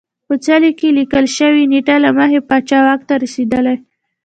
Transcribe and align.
په 0.27 0.35
څلي 0.45 0.71
کې 0.79 0.95
لیکل 0.99 1.25
شوې 1.37 1.63
نېټه 1.71 1.95
له 2.03 2.09
مخې 2.17 2.39
پاچا 2.49 2.79
واک 2.85 3.01
ته 3.09 3.13
رسېدلی 3.23 3.77